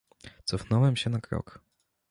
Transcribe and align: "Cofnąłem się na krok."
"Cofnąłem 0.45 0.95
się 0.95 1.09
na 1.09 1.21
krok." 1.21 1.59